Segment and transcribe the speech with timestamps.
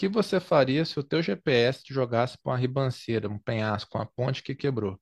[0.00, 4.06] que você faria se o teu GPS te jogasse para uma ribanceira, um penhasco, uma
[4.06, 4.98] ponte que quebrou?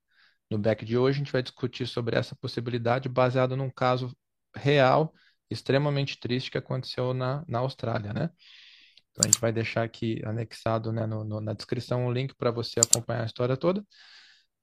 [0.50, 4.12] No back de hoje, a gente vai discutir sobre essa possibilidade baseado num caso
[4.56, 5.14] real,
[5.48, 8.30] extremamente triste que aconteceu na, na Austrália, né?
[9.12, 12.50] Então, a gente vai deixar aqui anexado, né, no, no, na descrição um link para
[12.50, 13.86] você acompanhar a história toda,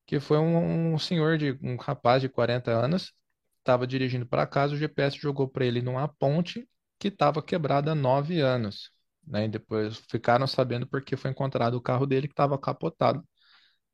[0.05, 3.13] que foi um, um senhor, de um rapaz de 40 anos,
[3.59, 6.67] estava dirigindo para casa, o GPS jogou para ele numa ponte
[6.99, 8.94] que estava quebrada há nove anos.
[9.27, 9.45] Né?
[9.45, 13.23] E depois ficaram sabendo porque foi encontrado o carro dele que estava capotado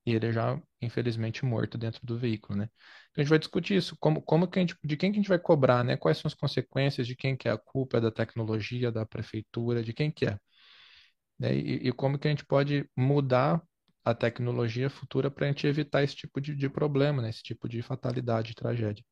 [0.06, 2.70] e ele já, infelizmente, morto dentro do veículo, né?
[3.12, 5.22] Então a gente vai discutir isso, como, como que a gente, de quem que a
[5.22, 5.96] gente vai cobrar, né?
[5.96, 9.84] Quais são as consequências, de quem que é a culpa, é da tecnologia, da prefeitura,
[9.84, 10.38] de quem que é.
[11.38, 11.56] Né?
[11.56, 13.62] E, e como que a gente pode mudar
[14.04, 17.30] a tecnologia futura para a gente evitar esse tipo de, de problema, né?
[17.30, 19.04] Esse tipo de fatalidade, tragédia.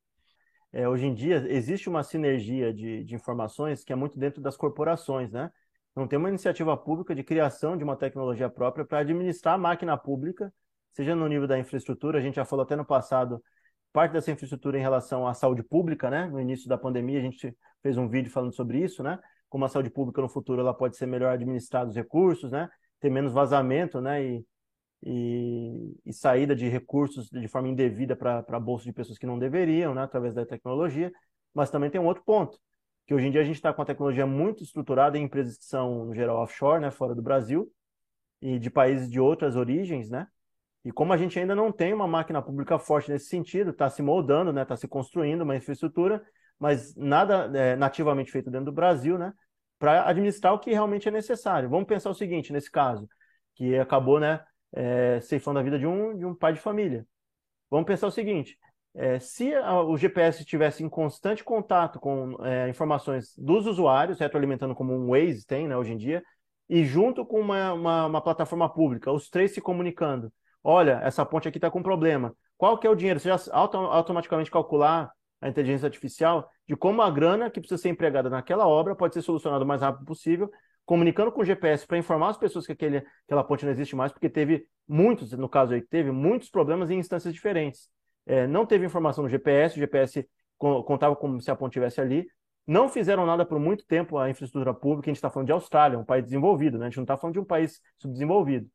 [0.72, 4.56] É, hoje em dia existe uma sinergia de, de informações que é muito dentro das
[4.56, 5.50] corporações, né?
[5.94, 9.96] Não tem uma iniciativa pública de criação de uma tecnologia própria para administrar a máquina
[9.96, 10.52] pública
[10.92, 13.42] seja no nível da infraestrutura, a gente já falou até no passado,
[13.92, 16.26] parte dessa infraestrutura em relação à saúde pública, né?
[16.26, 19.18] No início da pandemia, a gente fez um vídeo falando sobre isso, né?
[19.48, 22.68] Como a saúde pública no futuro ela pode ser melhor administrada os recursos, né?
[23.00, 24.24] Ter menos vazamento, né?
[24.24, 24.46] E,
[25.02, 29.38] e, e saída de recursos de forma indevida para a bolsa de pessoas que não
[29.38, 30.02] deveriam, né?
[30.02, 31.10] Através da tecnologia.
[31.54, 32.58] Mas também tem um outro ponto,
[33.10, 35.64] que hoje em dia a gente está com a tecnologia muito estruturada em empresas que
[35.64, 36.92] são, no geral, offshore, né?
[36.92, 37.68] Fora do Brasil,
[38.40, 40.28] e de países de outras origens, né?
[40.84, 44.00] E como a gente ainda não tem uma máquina pública forte nesse sentido, está se
[44.00, 46.24] moldando, né, está se construindo uma infraestrutura,
[46.56, 49.32] mas nada é, nativamente feito dentro do Brasil, né,
[49.76, 51.68] para administrar o que realmente é necessário.
[51.68, 53.08] Vamos pensar o seguinte, nesse caso,
[53.56, 54.40] que acabou, né,
[54.72, 57.04] é, ceifando a vida de um, de um pai de família.
[57.68, 58.56] Vamos pensar o seguinte,
[58.94, 64.74] é, se a, o GPS estivesse em constante contato com é, informações dos usuários, retroalimentando
[64.74, 66.22] como um Waze tem, né, hoje em dia,
[66.68, 70.32] e junto com uma, uma, uma plataforma pública, os três se comunicando,
[70.62, 72.34] olha, essa ponte aqui está com problema.
[72.56, 73.18] Qual que é o dinheiro?
[73.18, 75.10] Você já auto automaticamente calcular
[75.40, 79.22] a inteligência artificial de como a grana que precisa ser empregada naquela obra pode ser
[79.22, 80.50] solucionada o mais rápido possível,
[80.84, 84.12] comunicando com o GPS para informar as pessoas que aquele, aquela ponte não existe mais,
[84.12, 87.88] porque teve muitos, no caso aí, teve muitos problemas em instâncias diferentes.
[88.30, 90.24] É, não teve informação no GPS, o GPS
[90.56, 92.28] contava como se a ponte estivesse ali,
[92.64, 95.98] não fizeram nada por muito tempo a infraestrutura pública, a gente está falando de Austrália,
[95.98, 96.86] um país desenvolvido, né?
[96.86, 98.70] a gente não está falando de um país subdesenvolvido.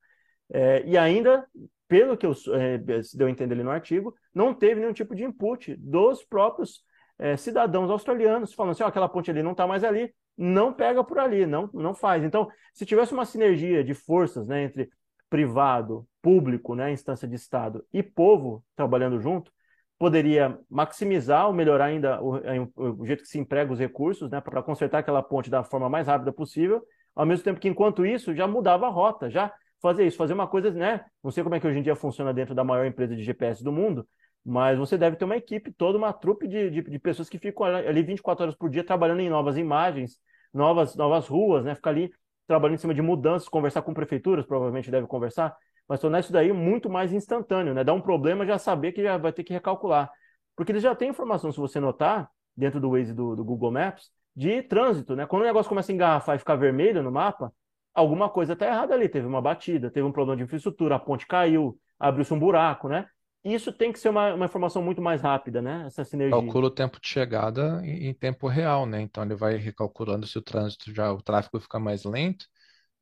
[0.51, 1.47] É, e ainda
[1.87, 2.77] pelo que eu, é,
[3.15, 6.83] deu a entender ali no artigo, não teve nenhum tipo de input dos próprios
[7.17, 11.01] é, cidadãos australianos, falando assim, oh, aquela ponte ali não está mais ali, não pega
[11.01, 12.25] por ali, não, não faz.
[12.25, 14.89] Então, se tivesse uma sinergia de forças né, entre
[15.29, 19.51] privado, público, né, instância de Estado e povo trabalhando junto,
[19.97, 22.39] poderia maximizar ou melhorar ainda o,
[22.75, 26.07] o jeito que se emprega os recursos né, para consertar aquela ponte da forma mais
[26.07, 26.83] rápida possível,
[27.15, 30.47] ao mesmo tempo que, enquanto isso, já mudava a rota, já fazer isso, fazer uma
[30.47, 31.05] coisa, né?
[31.23, 33.63] Não sei como é que hoje em dia funciona dentro da maior empresa de GPS
[33.63, 34.07] do mundo,
[34.43, 37.65] mas você deve ter uma equipe, toda uma trupe de, de, de pessoas que ficam
[37.65, 40.19] ali 24 horas por dia trabalhando em novas imagens,
[40.53, 41.75] novas, novas ruas, né?
[41.75, 42.11] Ficar ali
[42.47, 45.55] trabalhando em cima de mudanças, conversar com prefeituras, provavelmente deve conversar,
[45.87, 47.83] mas tornar isso daí muito mais instantâneo, né?
[47.83, 50.11] Dá um problema, já saber que já vai ter que recalcular.
[50.55, 54.09] Porque eles já têm informação, se você notar, dentro do Waze do, do Google Maps,
[54.35, 55.25] de trânsito, né?
[55.25, 57.53] Quando o negócio começa a engarrafar e ficar vermelho no mapa,
[57.93, 59.07] alguma coisa está errada ali.
[59.07, 63.07] Teve uma batida, teve um problema de infraestrutura, a ponte caiu, abriu-se um buraco, né?
[63.45, 65.83] Isso tem que ser uma, uma, informação muito mais rápida, né?
[65.85, 66.35] Essa sinergia.
[66.35, 69.01] Calcula o tempo de chegada em, em, tempo real, né?
[69.01, 72.47] Então ele vai recalculando se o trânsito já, o tráfego fica mais lento,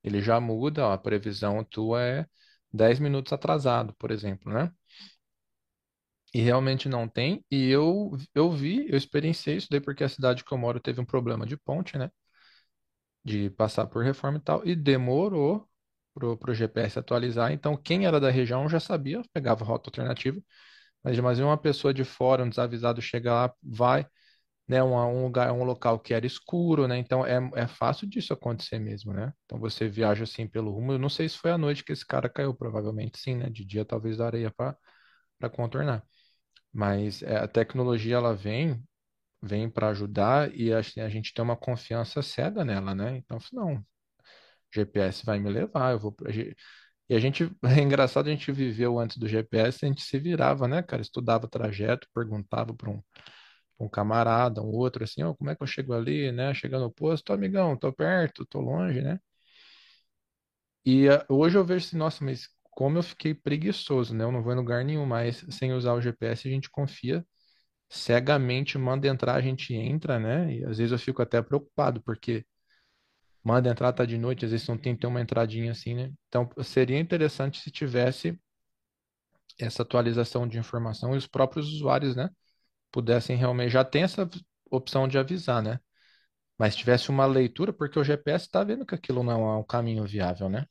[0.04, 2.26] ele já muda, ó, a previsão tua é
[2.72, 4.70] 10 minutos atrasado, por exemplo, né?
[6.34, 7.46] E realmente não tem.
[7.50, 11.00] E eu, eu vi, eu experienciei isso daí porque a cidade que eu moro teve
[11.00, 12.10] um problema de ponte, né?
[13.24, 15.68] de passar por reforma e tal, e demorou
[16.13, 17.51] pro, pro GPS atualizar.
[17.51, 20.40] Então, quem era da região já sabia, pegava rota alternativa,
[21.03, 24.06] mas mas uma pessoa de fora, um desavisado, chega lá, vai,
[24.68, 26.98] né, um, um lugar, um local que era escuro, né?
[26.98, 29.33] Então é, é fácil disso acontecer mesmo, né?
[29.45, 30.94] Então você viaja assim pelo rumo.
[30.94, 33.50] Eu não sei se foi à noite que esse cara caiu, provavelmente sim, né?
[33.50, 34.77] De dia talvez da areia para
[35.50, 36.04] contornar.
[36.74, 38.83] Mas é, a tecnologia ela vem
[39.42, 43.18] vem para ajudar e assim, a gente tem uma confiança cega nela, né?
[43.18, 43.86] Então, não,
[44.74, 46.31] GPS vai me levar, eu vou pra...
[47.10, 50.68] E a gente, é engraçado, a gente viveu antes do GPS, a gente se virava,
[50.68, 51.02] né, cara?
[51.02, 53.02] Estudava trajeto, perguntava para um,
[53.80, 56.54] um camarada, um outro, assim, oh, como é que eu chego ali, né?
[56.54, 59.20] Chegando no posto, amigão, tô perto, tô longe, né?
[60.86, 64.24] E uh, hoje eu vejo assim, nossa, mas como eu fiquei preguiçoso, né?
[64.24, 67.26] Eu não vou em lugar nenhum mais sem usar o GPS, a gente confia
[67.90, 70.54] cegamente manda entrar, a gente entra, né?
[70.56, 72.46] E às vezes eu fico até preocupado, porque
[73.44, 76.12] manda entrar, tá de noite, às vezes não tem, tem uma entradinha assim, né?
[76.28, 78.40] Então, seria interessante se tivesse
[79.60, 82.30] essa atualização de informação e os próprios usuários, né,
[82.92, 84.30] pudessem realmente, já tem essa
[84.72, 85.80] opção de avisar, né?
[86.57, 90.06] Mas tivesse uma leitura, porque o GPS está vendo que aquilo não é um caminho
[90.06, 90.68] viável, né?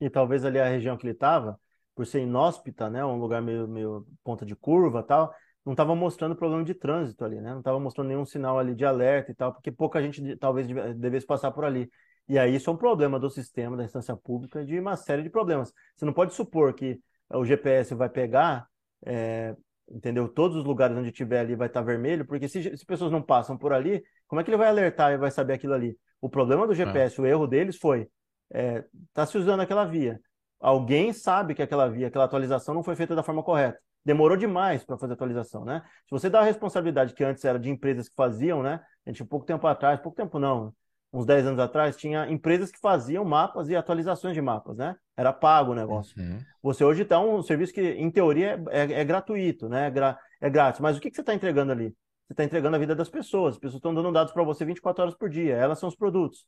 [0.00, 1.58] E talvez ali a região que ele estava,
[1.94, 5.34] por ser inóspita, né, um lugar meio, meio ponta de curva tal,
[5.64, 7.50] não estava mostrando problema de trânsito ali, né?
[7.50, 10.66] Não estava mostrando nenhum sinal ali de alerta e tal, porque pouca gente talvez
[10.96, 11.88] devesse passar por ali.
[12.28, 15.30] E aí isso é um problema do sistema da instância pública de uma série de
[15.30, 15.72] problemas.
[15.96, 17.00] Você não pode supor que
[17.30, 18.66] o GPS vai pegar,
[19.04, 19.54] é,
[19.90, 20.28] entendeu?
[20.28, 23.56] Todos os lugares onde tiver ali vai estar vermelho, porque se, se pessoas não passam
[23.56, 25.98] por ali, como é que ele vai alertar e vai saber aquilo ali?
[26.20, 27.22] O problema do GPS, é.
[27.22, 28.08] o erro deles foi
[28.52, 30.20] é, tá se usando aquela via.
[30.60, 33.78] Alguém sabe que aquela via, aquela atualização não foi feita da forma correta.
[34.04, 35.82] Demorou demais para fazer a atualização, né?
[36.04, 38.80] Se você dá a responsabilidade que antes era de empresas que faziam, né?
[39.06, 40.74] A gente, pouco tempo atrás, pouco tempo não,
[41.12, 44.96] uns 10 anos atrás, tinha empresas que faziam mapas e atualizações de mapas, né?
[45.16, 46.20] Era pago o negócio.
[46.20, 46.38] Uhum.
[46.62, 49.86] Você hoje está um serviço que, em teoria, é, é, é gratuito, né?
[49.86, 50.80] É, gra é, grátis.
[50.80, 51.94] Mas o que, que você está entregando ali?
[52.26, 53.54] Você está entregando a vida das pessoas.
[53.54, 55.54] As pessoas estão dando dados para você 24 horas por dia.
[55.54, 56.44] Elas são os produtos.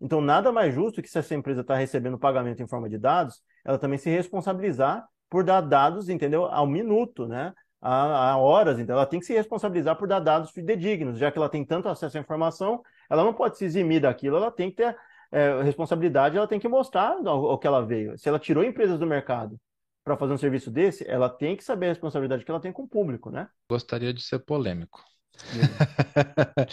[0.00, 3.40] Então, nada mais justo que se essa empresa está recebendo pagamento em forma de dados,
[3.64, 6.44] ela também se responsabilizar por dar dados, entendeu?
[6.44, 7.54] Ao minuto, né?
[7.80, 11.38] A, a, horas, então ela tem que se responsabilizar por dar dados fidedignos, já que
[11.38, 14.76] ela tem tanto acesso à informação, ela não pode se eximir daquilo, ela tem que
[14.76, 14.94] ter
[15.32, 18.16] é, responsabilidade, ela tem que mostrar o, o, que ela veio.
[18.18, 19.58] Se ela tirou empresas do mercado
[20.04, 22.82] para fazer um serviço desse, ela tem que saber a responsabilidade que ela tem com
[22.82, 23.48] o público, né?
[23.68, 25.02] Gostaria de ser polêmico.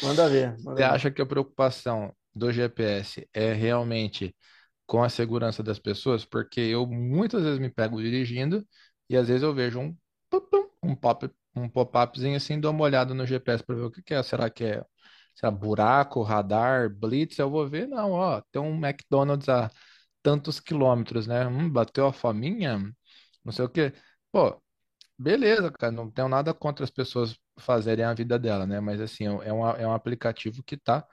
[0.03, 0.49] Manda ver.
[0.59, 0.83] Manda Você ver.
[0.83, 4.35] acha que a preocupação do GPS é realmente
[4.89, 8.67] com a segurança das pessoas, porque eu muitas vezes me pego dirigindo
[9.09, 9.97] e às vezes eu vejo um
[10.83, 14.13] um pop um pop-upzinho assim, dou uma olhada no GPS para ver o que que
[14.13, 14.23] é.
[14.23, 14.83] Será que é
[15.35, 17.37] será buraco, radar, blitz?
[17.39, 19.69] Eu vou ver, não, ó, tem um McDonald's a
[20.23, 21.47] tantos quilômetros, né?
[21.47, 22.79] Hum, bateu a fominha,
[23.43, 23.93] não sei o quê.
[24.31, 24.61] Pô,
[25.17, 28.79] beleza, cara, não tenho nada contra as pessoas fazerem a vida dela, né?
[28.79, 31.05] Mas assim, é um, é um aplicativo que está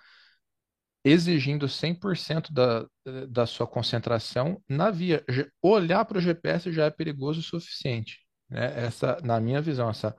[1.09, 2.85] exigindo 100% da,
[3.29, 5.25] da sua concentração na via.
[5.63, 8.27] Olhar para o GPS já é perigoso o suficiente.
[8.51, 8.87] Né?
[8.87, 10.17] Essa, na minha visão, essa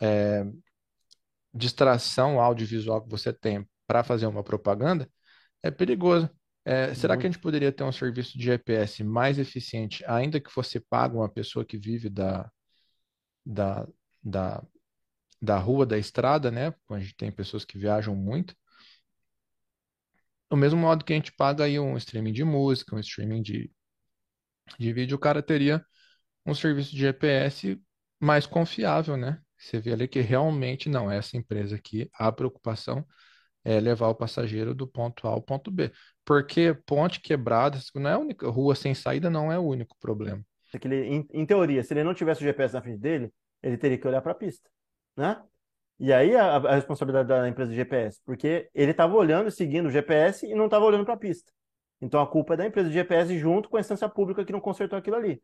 [0.00, 0.44] é,
[1.52, 5.06] distração audiovisual que você tem para fazer uma propaganda
[5.62, 6.30] é perigoso.
[6.64, 10.50] É, será que a gente poderia ter um serviço de GPS mais eficiente, ainda que
[10.50, 12.50] fosse pago uma pessoa que vive da,
[13.44, 13.86] da,
[14.22, 14.62] da,
[15.40, 16.72] da rua, da estrada, né?
[16.88, 18.54] A gente tem pessoas que viajam muito,
[20.52, 23.72] do mesmo modo que a gente paga aí um streaming de música, um streaming de,
[24.78, 25.82] de vídeo, o cara teria
[26.44, 27.80] um serviço de GPS
[28.20, 29.40] mais confiável, né?
[29.56, 33.02] Você vê ali que realmente não, essa empresa aqui, a preocupação
[33.64, 35.90] é levar o passageiro do ponto A ao ponto B.
[36.22, 40.44] Porque ponte quebrada, não é a única, rua sem saída não é o único problema.
[40.74, 43.32] Aquele, em, em teoria, se ele não tivesse o GPS na frente dele,
[43.62, 44.68] ele teria que olhar para a pista,
[45.16, 45.42] né?
[46.02, 49.86] E aí a, a responsabilidade da empresa de GPS, porque ele estava olhando e seguindo
[49.86, 51.52] o GPS e não estava olhando para a pista.
[52.00, 54.60] Então a culpa é da empresa de GPS junto com a instância pública que não
[54.60, 55.40] consertou aquilo ali.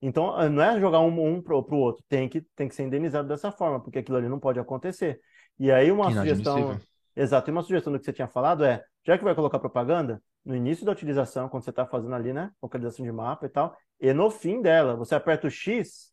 [0.00, 3.26] Então não é jogar um, um para o outro, tem que, tem que ser indenizado
[3.26, 5.18] dessa forma, porque aquilo ali não pode acontecer.
[5.58, 6.80] E aí uma sugestão.
[7.16, 10.22] Exato, e uma sugestão do que você tinha falado é, já que vai colocar propaganda,
[10.44, 12.52] no início da utilização, quando você está fazendo ali, né?
[12.62, 16.12] Localização de mapa e tal, e no fim dela, você aperta o X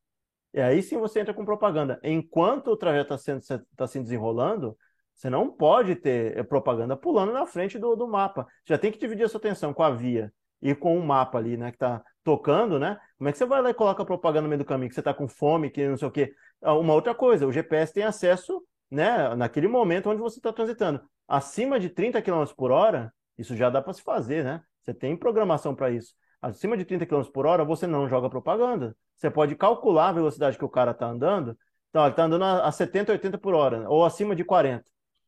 [0.53, 1.99] e aí sim você entra com propaganda.
[2.03, 4.77] Enquanto o trajeto está sendo, tá se desenrolando,
[5.13, 8.43] você não pode ter eh, propaganda pulando na frente do, do mapa.
[8.63, 11.37] Você já tem que dividir a sua atenção com a via e com o mapa
[11.37, 11.71] ali, né?
[11.71, 12.99] Que está tocando, né?
[13.17, 15.01] Como é que você vai lá e coloca propaganda no meio do caminho, que você
[15.01, 16.33] está com fome, que não sei o quê?
[16.61, 19.35] Ah, uma outra coisa, o GPS tem acesso, né?
[19.35, 21.01] Naquele momento onde você está transitando.
[21.27, 24.61] Acima de 30 km por hora, isso já dá para se fazer, né?
[24.81, 28.95] Você tem programação para isso acima de 30 km por hora, você não joga propaganda.
[29.17, 31.57] Você pode calcular a velocidade que o cara está andando.
[31.89, 34.85] Então, ele está andando a 70, 80 por hora, ou acima de 40.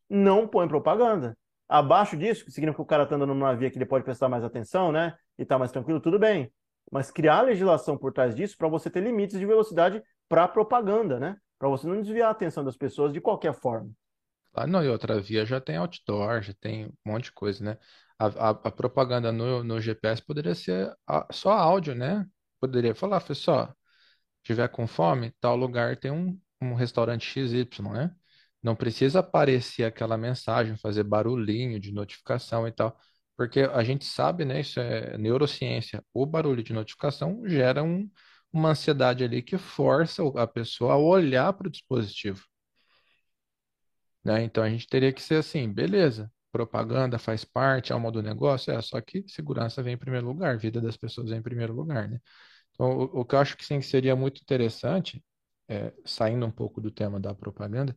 [0.08, 1.36] Não põe propaganda.
[1.68, 4.28] Abaixo disso, que significa que o cara está andando numa via que ele pode prestar
[4.28, 5.16] mais atenção, né?
[5.38, 6.52] E está mais tranquilo, tudo bem.
[6.90, 11.36] Mas criar legislação por trás disso para você ter limites de velocidade para propaganda, né?
[11.58, 13.90] Para você não desviar a atenção das pessoas de qualquer forma.
[14.54, 17.78] Ah, não, e outra via já tem outdoor, já tem um monte de coisa, né?
[18.18, 22.26] A, a, a propaganda no, no GPS poderia ser a- só áudio, né?
[22.66, 23.72] Poderia falar, pessoal,
[24.42, 28.14] tiver com fome, tal lugar tem um, um restaurante XY, né?
[28.62, 32.98] Não precisa aparecer aquela mensagem, fazer barulhinho de notificação e tal,
[33.36, 34.60] porque a gente sabe, né?
[34.60, 36.04] Isso é neurociência.
[36.14, 38.10] O barulho de notificação gera um,
[38.52, 42.42] uma ansiedade ali que força a pessoa a olhar para o dispositivo,
[44.24, 44.42] né?
[44.44, 48.80] Então a gente teria que ser assim, beleza propaganda faz parte, alma do negócio, é
[48.80, 52.18] só que segurança vem em primeiro lugar, vida das pessoas vem em primeiro lugar, né?
[52.76, 55.24] Então, o, o que eu acho que sim, seria muito interessante,
[55.68, 57.96] é, saindo um pouco do tema da propaganda,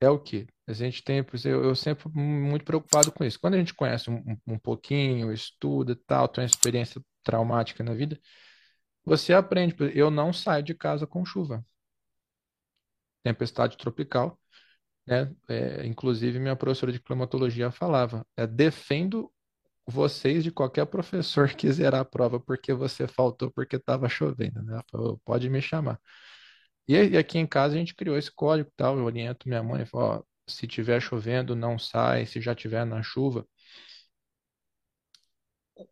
[0.00, 3.38] é o que a gente tem, eu, eu sempre muito preocupado com isso.
[3.40, 8.18] Quando a gente conhece um, um pouquinho, estuda, tal, tem uma experiência traumática na vida,
[9.04, 9.76] você aprende.
[9.94, 11.64] Eu não saio de casa com chuva.
[13.22, 14.38] Tempestade tropical,
[15.06, 15.34] né?
[15.48, 19.32] É, inclusive, minha professora de climatologia falava: é, defendo
[19.90, 24.80] vocês de qualquer professor que zerar a prova porque você faltou porque estava chovendo, né?
[24.90, 25.98] Falou, pode me chamar.
[26.88, 28.98] E aqui em casa a gente criou esse código, tal.
[28.98, 32.26] Eu oriento minha mãe, falo, ó, se tiver chovendo, não sai.
[32.26, 33.46] Se já tiver na chuva,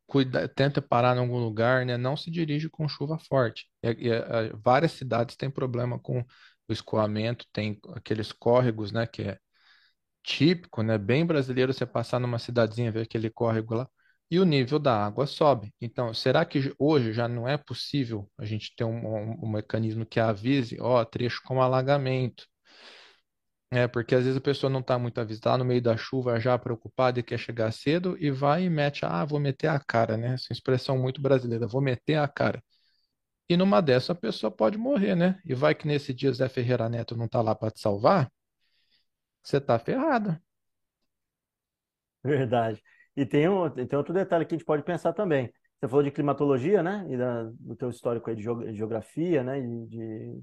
[0.07, 1.97] cuida, tenta parar em algum lugar, né?
[1.97, 3.67] Não se dirige com chuva forte.
[3.83, 6.21] E, e, várias cidades têm problema com
[6.69, 9.07] o escoamento, tem aqueles córregos, né?
[9.07, 9.39] Que é
[10.27, 10.99] típico, né?
[10.99, 13.89] Bem brasileiro você passar numa cidadezinha ver aquele córrego lá
[14.31, 15.73] e o nível da água sobe.
[15.81, 20.05] Então, será que hoje já não é possível a gente ter um, um, um mecanismo
[20.05, 22.45] que avise, ó, trecho com alagamento?
[23.71, 26.57] É, porque às vezes a pessoa não está muito avisada, no meio da chuva já
[26.59, 30.35] preocupada e quer chegar cedo e vai e mete, ah, vou meter a cara, né?
[30.35, 32.63] Essa expressão muito brasileira, vou meter a cara.
[33.49, 35.41] E numa dessa a pessoa pode morrer, né?
[35.45, 38.31] E vai que nesse dia Zé Ferreira Neto não está lá para te salvar,
[39.47, 40.37] você está ferrado.
[42.23, 42.83] Verdade.
[43.17, 45.53] E tem, um, tem outro detalhe que a gente pode pensar também.
[45.79, 47.07] Você falou de climatologia, né?
[47.09, 48.43] E da, do teu histórico aí de
[48.75, 49.59] geografia, né?
[49.61, 50.43] E de,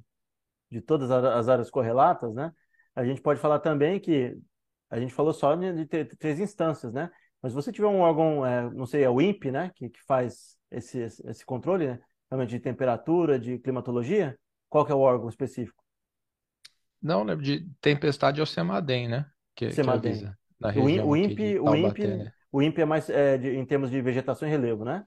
[0.72, 2.52] de todas as áreas correlatas, né?
[2.96, 4.38] A gente pode falar também que
[4.90, 7.12] a gente falou só de, de três instâncias, né?
[7.42, 9.72] Mas se você tiver um órgão, é, não sei, é o INPE, né?
[9.76, 12.00] Que, que faz esse, esse controle, né?
[12.32, 15.83] Realmente de temperatura, de climatologia, qual que é o órgão específico?
[17.04, 19.26] Não, lembro de tempestade é o CEMADEM, né?
[19.54, 22.32] Que, que avisa na região o, INPE, o INPE, né?
[22.50, 25.04] O INPE é mais é, de, em termos de vegetação e relevo, né?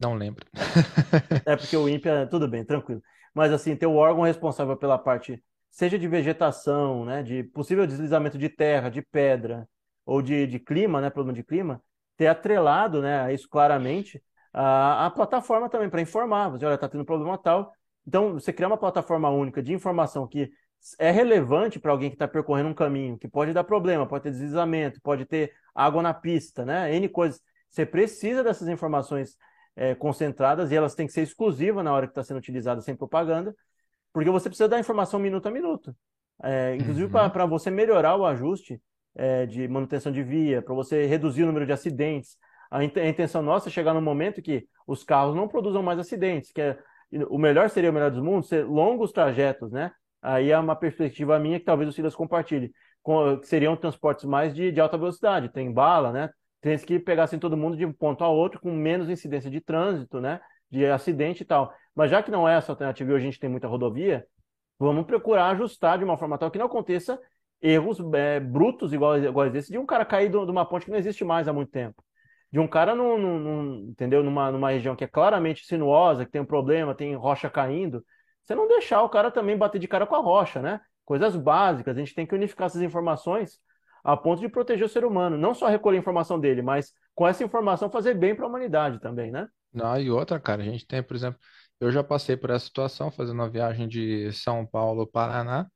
[0.00, 0.44] Não lembro.
[1.46, 3.00] é porque o INPE é tudo bem, tranquilo.
[3.32, 8.36] Mas assim, ter o órgão responsável pela parte, seja de vegetação, né, de possível deslizamento
[8.36, 9.68] de terra, de pedra,
[10.04, 11.80] ou de, de clima, né, problema de clima,
[12.16, 14.20] ter atrelado, né, isso claramente,
[14.52, 16.50] a, a plataforma também para informar.
[16.50, 17.72] Você, olha, está tendo problema tal.
[18.06, 20.50] Então, você criar uma plataforma única de informação que
[20.98, 24.30] é relevante para alguém que está percorrendo um caminho, que pode dar problema, pode ter
[24.30, 26.94] deslizamento, pode ter água na pista, né?
[26.94, 27.40] N coisas.
[27.70, 29.36] Você precisa dessas informações
[29.76, 32.94] é, concentradas e elas têm que ser exclusivas na hora que está sendo utilizada sem
[32.94, 33.54] propaganda,
[34.12, 35.94] porque você precisa dar informação minuto a minuto.
[36.42, 37.30] É, inclusive uhum.
[37.30, 38.80] para você melhorar o ajuste
[39.14, 42.36] é, de manutenção de via, para você reduzir o número de acidentes.
[42.70, 46.60] A, intenção nossa é chegar no momento que os carros não produzam mais acidentes, que
[46.60, 46.78] é,
[47.28, 49.92] o melhor seria o melhor dos mundos, ser longos trajetos, né?
[50.22, 52.72] Aí é uma perspectiva minha que talvez o Silas compartilhe
[53.04, 56.30] que seriam transportes mais de, de alta velocidade, tem bala, né?
[56.60, 60.20] Trens que pegassem todo mundo de um ponto a outro com menos incidência de trânsito,
[60.20, 60.40] né?
[60.70, 61.74] De acidente e tal.
[61.94, 64.24] Mas já que não é essa alternativa e hoje a gente tem muita rodovia,
[64.78, 67.18] vamos procurar ajustar de uma forma tal que não aconteça
[67.60, 70.98] erros é, brutos iguais, iguais esse de um cara cair de uma ponte que não
[70.98, 72.02] existe mais há muito tempo.
[72.50, 74.22] De um cara, num, num, entendeu?
[74.22, 78.04] Numa, numa região que é claramente sinuosa, que tem um problema, tem rocha caindo,
[78.42, 80.80] você não deixar o cara também bater de cara com a rocha, né?
[81.04, 81.96] coisas básicas.
[81.96, 83.58] A gente tem que unificar essas informações
[84.04, 87.26] a ponto de proteger o ser humano, não só recolher a informação dele, mas com
[87.26, 89.46] essa informação fazer bem para a humanidade também, né?
[89.72, 91.38] Não, e outra, cara, a gente tem, por exemplo,
[91.78, 95.66] eu já passei por essa situação fazendo uma viagem de São Paulo Paraná.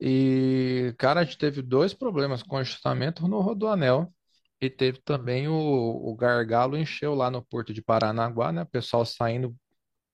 [0.00, 4.12] E, cara, a gente teve dois problemas com ajustamento no Rodoanel.
[4.60, 8.62] E teve também o, o gargalo encheu lá no porto de Paranaguá, né?
[8.62, 9.56] O pessoal saindo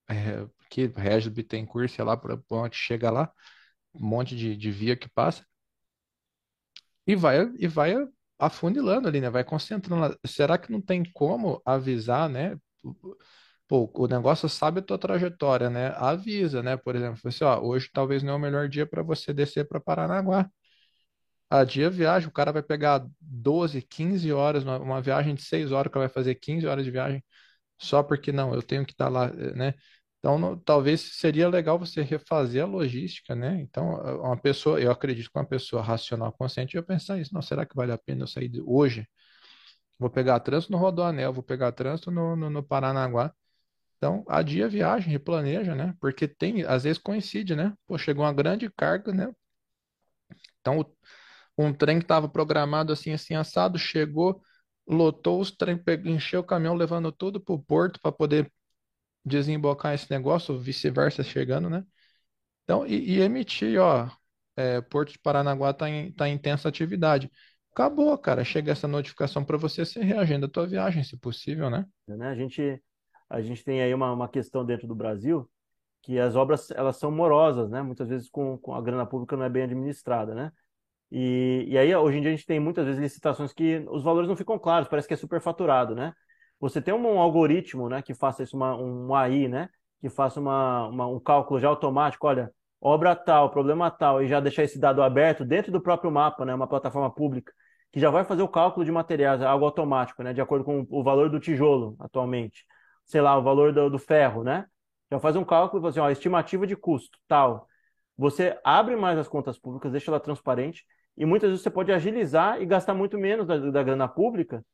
[0.09, 3.33] é, que Regis Bittencourt, sei lá, para onde chega lá
[3.95, 5.45] um monte de, de via que passa,
[7.07, 7.95] e vai, e vai
[8.39, 9.31] afunilando ali, né?
[9.31, 10.19] Vai concentrando.
[10.27, 12.57] Será que não tem como avisar, né?
[13.69, 15.89] Pô, o negócio sabe a tua trajetória, né?
[15.97, 16.77] Avisa, né?
[16.77, 19.81] Por exemplo, assim, ó, hoje talvez não é o melhor dia para você descer para
[19.81, 20.49] Paranaguá.
[21.49, 25.71] A dia viagem, o cara vai pegar 12, 15 horas, uma, uma viagem de 6
[25.71, 27.25] horas, que vai fazer 15 horas de viagem,
[27.79, 29.75] só porque não, eu tenho que estar tá lá, né?
[30.27, 33.61] Então, no, talvez seria legal você refazer a logística, né?
[33.61, 33.93] Então,
[34.25, 37.33] uma pessoa, eu acredito que uma pessoa racional, consciente, ia pensar isso.
[37.33, 39.09] Não, será que vale a pena eu sair hoje?
[39.97, 43.33] Vou pegar trânsito no Rodoanel, vou pegar trânsito no, no, no Paranaguá.
[43.99, 45.95] Então, adia a viagem, replaneja, né?
[46.01, 47.73] Porque tem, às vezes coincide, né?
[47.87, 49.33] Pô, chegou uma grande carga, né?
[50.61, 50.85] Então,
[51.57, 54.41] um trem que estava programado assim, assim, assado, chegou,
[54.89, 58.51] lotou os trem, encheu o caminhão, levando tudo para o porto para poder
[59.27, 61.85] desembocar esse negócio, vice-versa chegando, né?
[62.63, 64.09] Então, e, e emitir, ó,
[64.57, 67.31] é, Porto de Paranaguá está em, tá em intensa atividade.
[67.73, 68.45] acabou, cara.
[68.45, 71.85] Chega essa notificação para você, você reagenda a tua viagem, se possível, né?
[72.09, 72.29] né?
[72.29, 72.83] A gente,
[73.29, 75.49] a gente tem aí uma, uma questão dentro do Brasil
[76.03, 77.83] que as obras elas são morosas, né?
[77.83, 80.53] Muitas vezes com, com a grana pública não é bem administrada, né?
[81.11, 84.29] E, e aí hoje em dia a gente tem muitas vezes licitações que os valores
[84.29, 86.15] não ficam claros, parece que é superfaturado, né?
[86.61, 89.69] Você tem um, algoritmo, né, que faça isso, uma, um AI, né,
[90.01, 94.41] que faça uma, uma, um cálculo já automático, olha, obra tal, problema tal, e já
[94.41, 97.53] deixar esse dado aberto dentro do próprio mapa, né, uma plataforma pública,
[97.93, 101.03] que já vai fazer o cálculo de materiais, algo automático, né, de acordo com o
[101.03, 102.65] valor do tijolo atualmente,
[103.05, 104.67] sei lá, o valor do, do ferro, né,
[105.11, 107.67] já faz um cálculo assim, ó, estimativa de custo, tal.
[108.17, 110.85] Você abre mais as contas públicas, deixa ela transparente,
[111.17, 114.65] e muitas vezes você pode agilizar e gastar muito menos da, da grana pública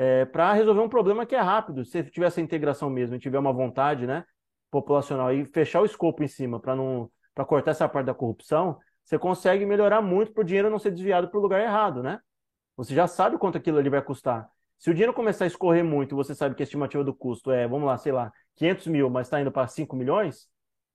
[0.00, 1.84] é, para resolver um problema que é rápido.
[1.84, 4.24] Se tiver essa integração mesmo e tiver uma vontade né,
[4.70, 8.78] populacional e fechar o escopo em cima para não para cortar essa parte da corrupção,
[9.04, 12.20] você consegue melhorar muito para o dinheiro não ser desviado para o lugar errado, né?
[12.76, 14.48] Você já sabe quanto aquilo ali vai custar.
[14.76, 17.66] Se o dinheiro começar a escorrer muito, você sabe que a estimativa do custo é,
[17.66, 20.48] vamos lá, sei lá, 500 mil, mas está indo para 5 milhões,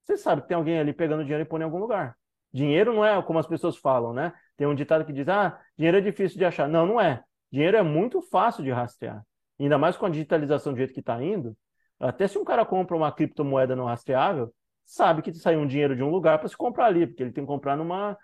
[0.03, 2.17] você sabe que tem alguém ali pegando dinheiro e pondo em algum lugar.
[2.53, 4.33] Dinheiro não é como as pessoas falam, né?
[4.57, 6.67] Tem um ditado que diz, ah, dinheiro é difícil de achar.
[6.67, 7.23] Não, não é.
[7.53, 9.23] Dinheiro é muito fácil de rastrear.
[9.59, 11.55] Ainda mais com a digitalização do jeito que está indo.
[11.99, 14.51] Até se um cara compra uma criptomoeda não rastreável,
[14.83, 17.43] sabe que saiu um dinheiro de um lugar para se comprar ali, porque ele tem
[17.43, 18.17] que comprar numa,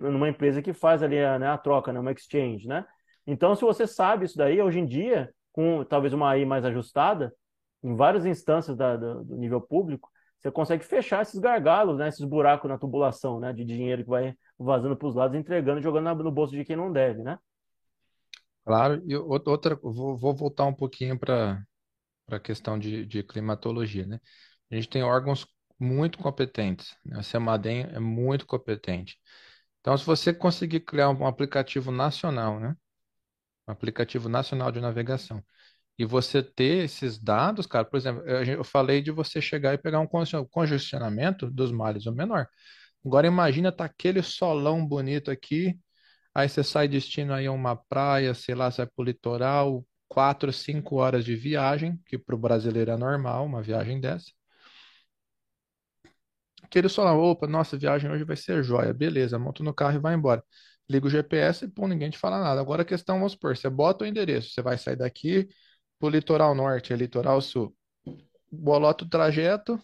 [0.00, 2.86] numa, empresa que faz ali a, né, a troca, né, uma exchange, né?
[3.26, 7.34] Então, se você sabe isso daí, hoje em dia, com talvez uma AI mais ajustada,
[7.82, 12.24] em várias instâncias da, do, do nível público, você consegue fechar esses gargalos, né, esses
[12.24, 16.32] buracos na tubulação, né, de dinheiro que vai vazando para os lados, entregando, jogando no
[16.32, 17.38] bolso de quem não deve, né?
[18.64, 21.62] Claro, e outra, vou, vou voltar um pouquinho para
[22.28, 24.20] a questão de, de climatologia, né?
[24.70, 25.46] A gente tem órgãos
[25.78, 27.18] muito competentes, né?
[27.20, 29.18] A CEMADEM é muito competente.
[29.80, 32.76] Então, se você conseguir criar um aplicativo nacional, né?
[33.68, 35.42] Um aplicativo nacional de navegação,
[35.98, 39.78] e você ter esses dados, cara, por exemplo, eu, eu falei de você chegar e
[39.78, 40.08] pegar um
[40.50, 42.48] congestionamento dos mares, o menor.
[43.04, 45.78] Agora imagina tá aquele solão bonito aqui,
[46.34, 50.96] Aí você sai destino aí a uma praia, sei lá, sai pro litoral, quatro, cinco
[50.96, 54.32] horas de viagem, que para o brasileiro é normal, uma viagem dessa.
[56.70, 60.00] Que eles falam, opa, nossa, viagem hoje vai ser jóia, beleza, monta no carro e
[60.00, 60.42] vai embora.
[60.88, 62.60] Liga o GPS e pô, ninguém te fala nada.
[62.60, 65.48] Agora a questão, vamos supor, você bota o endereço, você vai sair daqui
[65.98, 67.74] pro litoral norte, é litoral sul.
[68.50, 69.80] Bolota o trajeto,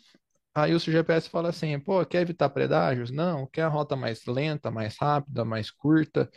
[0.54, 3.10] aí o GPS fala assim, pô, quer evitar predágios?
[3.10, 6.30] Não, quer a rota mais lenta, mais rápida, mais curta?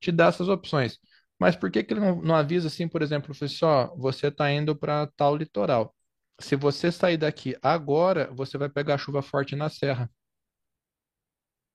[0.00, 0.98] Te dá essas opções.
[1.38, 4.50] Mas por que que ele não, não avisa assim, por exemplo, assim, ó, você está
[4.52, 5.94] indo para tal litoral.
[6.40, 10.10] Se você sair daqui agora, você vai pegar chuva forte na serra.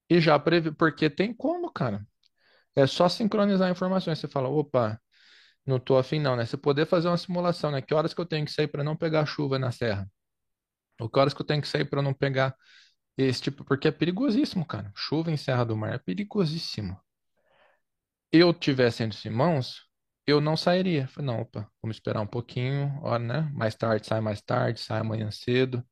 [0.10, 2.06] E já previ, porque tem como, cara.
[2.76, 4.20] É só sincronizar informações.
[4.20, 5.00] Você fala, opa,
[5.66, 6.46] não tô afim não, né?
[6.46, 7.82] Você poder fazer uma simulação, né?
[7.82, 10.10] Que horas que eu tenho que sair para não pegar chuva na serra?
[10.98, 12.56] Que horas que eu tenho que sair para não pegar
[13.18, 14.92] esse tipo, porque é perigosíssimo, cara.
[14.96, 16.98] Chuva em Serra do Mar é perigosíssimo.
[18.32, 19.88] Eu tivesse entre Simãos,
[20.26, 21.08] eu não sairia.
[21.08, 23.52] Falei, não, opa, vamos esperar um pouquinho, hora, né?
[23.54, 25.84] Mais tarde, sai mais tarde, sai amanhã cedo.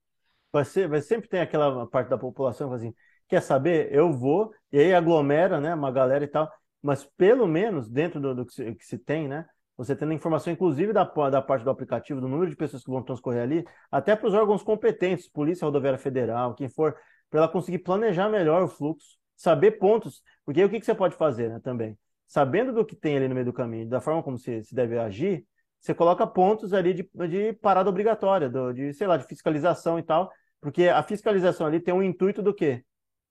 [0.51, 2.93] Vai, ser, vai sempre ter aquela parte da população que assim,
[3.27, 3.91] quer saber?
[3.91, 5.73] Eu vou, e aí aglomera, né?
[5.73, 6.51] Uma galera e tal.
[6.81, 9.45] Mas pelo menos, dentro do, do que, se, que se tem, né?
[9.77, 13.03] Você tendo informação, inclusive, da, da parte do aplicativo, do número de pessoas que vão
[13.03, 16.95] transcorrer ali, até para os órgãos competentes, Polícia Rodoviária Federal, quem for,
[17.29, 20.95] para ela conseguir planejar melhor o fluxo, saber pontos, porque aí o que, que você
[20.95, 21.97] pode fazer né, também?
[22.27, 24.97] Sabendo do que tem ali no meio do caminho, da forma como se, se deve
[24.97, 25.45] agir,
[25.79, 30.03] você coloca pontos ali de, de parada obrigatória, do, de, sei lá, de fiscalização e
[30.03, 32.83] tal, porque a fiscalização ali tem um intuito do quê?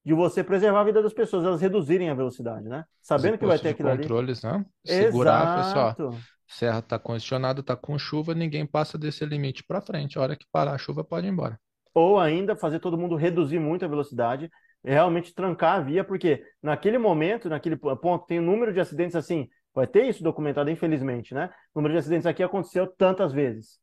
[0.04, 2.84] de você preservar a vida das pessoas, elas reduzirem a velocidade, né?
[3.00, 4.58] Sabendo que vai ter aquilo controles, ali.
[4.58, 4.66] Né?
[4.84, 6.10] Segurar, Exato.
[6.46, 10.18] Serra está congestionada, está com chuva, ninguém passa desse limite para frente.
[10.18, 11.58] A hora que parar a chuva, pode ir embora.
[11.92, 14.50] Ou ainda fazer todo mundo reduzir muito a velocidade,
[14.84, 19.48] realmente trancar a via, porque naquele momento, naquele ponto, tem um número de acidentes assim,
[19.74, 21.50] vai ter isso documentado, infelizmente, né?
[21.74, 23.78] O número de acidentes aqui aconteceu tantas vezes.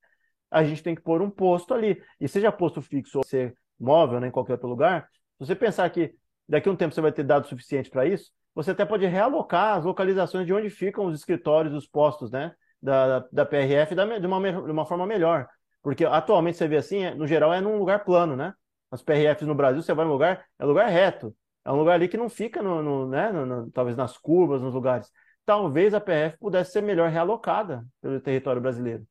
[0.50, 2.02] A gente tem que pôr um posto ali.
[2.20, 5.90] E seja posto fixo ou ser móvel, né, em qualquer outro lugar, se você pensar
[5.90, 6.14] que
[6.48, 9.78] daqui a um tempo você vai ter dados suficientes para isso, você até pode realocar
[9.78, 12.54] as localizações de onde ficam os escritórios, os postos, né?
[12.82, 15.48] Da, da PRF da, de, uma, de uma forma melhor.
[15.82, 18.54] Porque atualmente você vê assim, é, no geral é num lugar plano, né?
[18.90, 21.36] As PRFs no Brasil, você vai num lugar, é lugar reto.
[21.64, 23.32] É um lugar ali que não fica, no, no né?
[23.32, 25.10] No, no, talvez nas curvas, nos lugares.
[25.46, 29.06] Talvez a PRF pudesse ser melhor realocada pelo território brasileiro,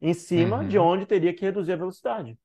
[0.00, 0.68] em cima uhum.
[0.68, 2.38] de onde teria que reduzir a velocidade.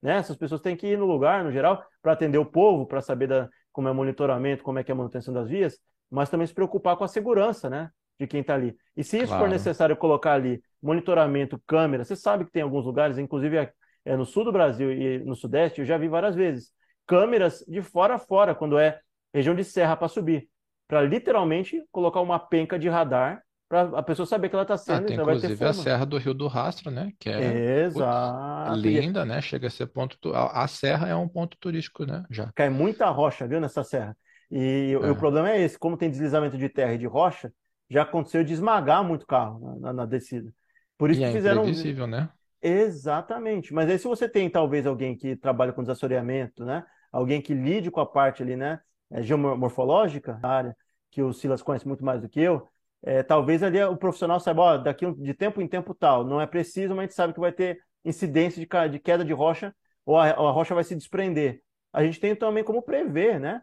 [0.00, 0.16] Né?
[0.16, 3.26] Essas pessoas têm que ir no lugar, no geral, para atender o povo, para saber
[3.26, 5.78] da, como é o monitoramento, como é que é a manutenção das vias,
[6.10, 7.90] mas também se preocupar com a segurança, né?
[8.18, 8.76] de quem está ali.
[8.96, 9.50] E se isso for Claro.
[9.52, 13.56] necessário colocar ali monitoramento, câmera, você sabe que tem alguns lugares, inclusive
[14.04, 16.70] é, no sul do Brasil e no sudeste, eu já vi várias vezes,
[17.06, 19.00] câmeras de fora a fora, quando é
[19.32, 20.48] região de serra para subir,
[20.86, 24.78] para literalmente colocar uma penca de radar para a pessoa saber que ela está Ah,
[24.78, 25.72] sendo, tem vai ter inclusive a.
[25.72, 27.12] Serra do Rio do Rastro, né?
[27.18, 28.78] Que é, Exato.
[28.78, 29.40] Linda, né?
[29.40, 30.16] Chega a ser ponto.
[30.34, 32.24] a serra é um ponto turístico, né?
[32.30, 32.52] Já.
[32.54, 34.16] cai muita rocha, viu, nessa serra.
[34.54, 35.16] E, o- o É.
[35.16, 37.52] problema é esse, como tem deslizamento de terra e de rocha,
[37.90, 40.52] já aconteceu de esmagar muito carro na, na- descida.
[40.98, 42.30] Por isso E que é fizeram imprevisível, né?
[42.62, 43.74] Exatamente.
[43.74, 46.84] Mas aí se você tem talvez alguém que trabalha com desassoreamento, né?
[47.12, 48.80] Alguém que lide com a parte ali, né?
[49.10, 50.76] é, geomorfológica, a área
[51.10, 52.66] que o Silas conhece muito mais do que eu,
[53.02, 56.46] é, talvez ali o profissional saiba, ó, daqui de tempo em tempo tal, não é
[56.46, 59.74] preciso, mas a gente sabe que vai ter incidência de, queda de rocha
[60.06, 61.62] ou a, ou a rocha vai se desprender.
[61.92, 63.60] A gente tem também como prever, né?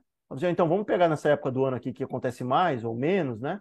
[0.49, 3.59] Então vamos pegar nessa época do ano aqui que acontece mais ou menos, né?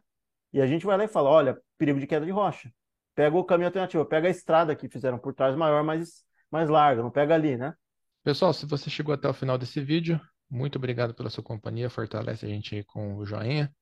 [0.53, 2.71] E a gente vai lá e fala, olha, perigo de queda de rocha.
[3.15, 7.03] Pega o caminho alternativo, pega a estrada que fizeram por trás maior, mais, mais larga,
[7.03, 7.75] não pega ali, né?
[8.23, 11.89] Pessoal, se você chegou até o final desse vídeo, muito obrigado pela sua companhia.
[11.89, 13.73] Fortalece a gente com o joinha.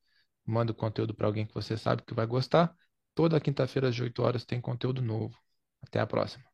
[0.46, 2.74] Manda o conteúdo para alguém que você sabe que vai gostar.
[3.14, 5.36] Toda quinta-feira às 8 horas tem conteúdo novo.
[5.82, 6.44] Até a próxima.